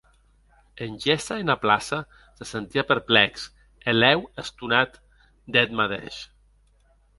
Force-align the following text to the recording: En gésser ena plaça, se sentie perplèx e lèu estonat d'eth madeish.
En 0.85 0.95
gésser 1.03 1.35
ena 1.41 1.55
plaça, 1.65 1.99
se 2.39 2.47
sentie 2.53 2.85
perplèx 2.93 3.35
e 3.87 3.97
lèu 4.01 4.27
estonat 4.45 4.91
d'eth 5.53 5.77
madeish. 5.81 6.21